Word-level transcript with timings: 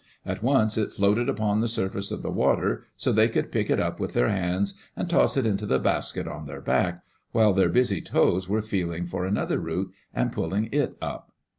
At 0.25 0.41
once 0.41 0.79
it 0.79 0.93
floated 0.93 1.29
upon 1.29 1.61
the 1.61 1.67
surface 1.67 2.09
of 2.09 2.23
the 2.23 2.31
water, 2.31 2.85
so 2.97 3.11
they 3.11 3.29
could 3.29 3.51
pick 3.51 3.69
it 3.69 3.79
up 3.79 3.99
with 3.99 4.13
their 4.13 4.29
hands 4.29 4.73
and 4.95 5.07
toss 5.07 5.37
it 5.37 5.45
Into 5.45 5.67
the 5.67 5.77
basket 5.77 6.27
on 6.27 6.47
their 6.47 6.59
back, 6.59 7.03
while 7.33 7.53
their 7.53 7.69
busy 7.69 8.01
toes 8.01 8.49
were 8.49 8.63
feeling 8.63 9.05
for 9.05 9.25
another 9.27 9.59
root 9.59 9.91
and 10.11 10.31
pulling 10.31 10.69
It 10.71 10.97
up. 11.03 11.33